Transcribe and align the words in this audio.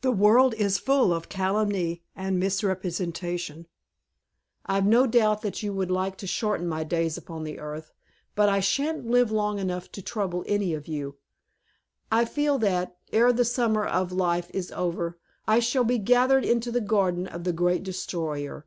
"The 0.00 0.10
world 0.10 0.54
is 0.54 0.78
full 0.78 1.12
of 1.12 1.28
calumny 1.28 2.02
and 2.16 2.40
misrepresentation. 2.40 3.66
I've 4.64 4.86
no 4.86 5.06
doubt 5.06 5.62
you 5.62 5.74
would 5.74 5.90
like 5.90 6.16
to 6.16 6.26
shorten 6.26 6.66
my 6.66 6.82
days 6.82 7.18
upon 7.18 7.44
the 7.44 7.58
earth, 7.58 7.92
but 8.34 8.48
I 8.48 8.60
sha'n't 8.60 9.06
live 9.10 9.30
long 9.30 9.58
to 9.70 10.02
trouble 10.02 10.44
any 10.46 10.72
of 10.72 10.88
you. 10.88 11.18
I 12.10 12.24
feel 12.24 12.56
that, 12.60 12.96
ere 13.12 13.34
the 13.34 13.44
summer 13.44 13.84
of 13.84 14.12
life 14.12 14.50
is 14.54 14.72
over, 14.72 15.18
I 15.46 15.58
shall 15.58 15.84
be 15.84 15.98
gathered 15.98 16.46
into 16.46 16.72
the 16.72 16.80
garden 16.80 17.26
of 17.26 17.44
the 17.44 17.52
Great 17.52 17.82
Destroyer." 17.82 18.64